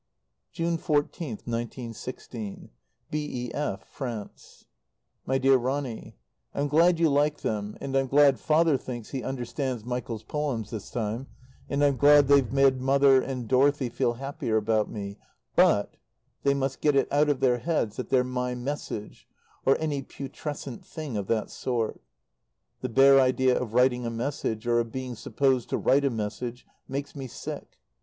June 0.51 0.79
14th, 0.79 1.45
1916. 1.45 2.71
B.E.F., 3.11 3.87
FRANCE. 3.87 4.65
MY 5.27 5.37
DEAR 5.37 5.59
RONNY, 5.59 6.15
I'm 6.55 6.67
glad 6.67 6.97
you 6.97 7.07
like 7.07 7.41
them, 7.41 7.77
and 7.79 7.95
I'm 7.95 8.07
glad 8.07 8.39
Father 8.39 8.77
thinks 8.77 9.11
he 9.11 9.21
"understands 9.21 9.85
Michael's 9.85 10.23
poems" 10.23 10.71
this 10.71 10.89
time, 10.89 11.27
and 11.69 11.83
I'm 11.83 11.97
glad 11.97 12.27
they've 12.27 12.51
made 12.51 12.81
Mother 12.81 13.21
and 13.21 13.47
Dorothy 13.47 13.89
feel 13.89 14.13
happier 14.13 14.57
about 14.57 14.89
me 14.89 15.19
BUT 15.55 15.95
they 16.41 16.55
must 16.55 16.81
get 16.81 16.95
it 16.95 17.07
out 17.13 17.29
of 17.29 17.39
their 17.39 17.59
heads 17.59 17.97
that 17.97 18.09
they're 18.09 18.23
my 18.23 18.55
"message," 18.55 19.27
or 19.67 19.77
any 19.79 20.01
putrescent 20.01 20.83
thing 20.83 21.15
of 21.15 21.27
that 21.27 21.51
sort. 21.51 22.01
The 22.81 22.89
bare 22.89 23.19
idea 23.21 23.55
of 23.55 23.75
writing 23.75 24.07
a 24.07 24.09
message, 24.09 24.65
or 24.65 24.79
of 24.79 24.91
being 24.91 25.13
supposed 25.13 25.69
to 25.69 25.77
write 25.77 26.03
a 26.03 26.09
message, 26.09 26.65
makes 26.87 27.15
me 27.15 27.27
sick. 27.27 27.77